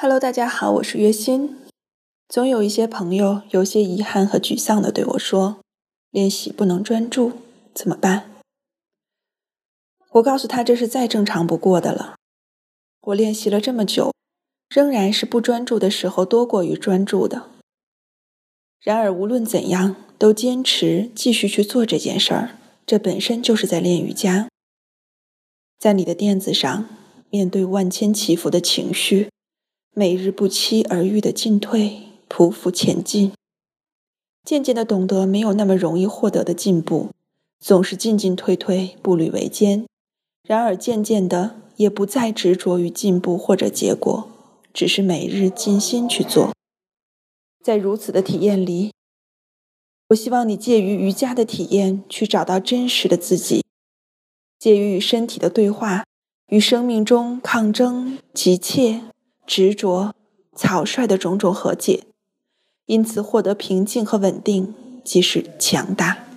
[0.00, 1.58] Hello，大家好，我是月心。
[2.28, 5.58] 总有一些朋友有些遗憾和沮丧的对我说
[6.12, 7.32] ：“练习不能专注，
[7.74, 8.30] 怎么办？”
[10.12, 12.14] 我告诉他这是再正常不过的了。
[13.00, 14.14] 我练习了这么久，
[14.68, 17.50] 仍然是不专注的时候多过于专注的。
[18.80, 22.56] 然而无论怎样，都坚持继续去做这件事儿，
[22.86, 24.46] 这本身就是在练瑜伽。
[25.80, 26.88] 在你的垫子上，
[27.30, 29.30] 面对万千起伏的情绪。
[29.98, 33.32] 每日不期而遇的进退，匍匐前进，
[34.44, 37.08] 渐渐的懂得没有那么容易获得的进步，
[37.58, 39.86] 总是进进退退，步履维艰。
[40.44, 44.28] 然而渐渐的，也不再执着于进步或者结果，
[44.72, 46.52] 只是每日尽心去做。
[47.60, 48.92] 在如此的体验里，
[50.10, 53.64] 我希望你介于瑜伽的体验，去找到真实的自己，
[54.60, 56.04] 介于与身体的对话，
[56.50, 59.00] 与生命中抗争、急切。
[59.48, 60.14] 执着、
[60.54, 62.04] 草率的种种和解，
[62.84, 66.27] 因此获得平静和稳定，即是强大。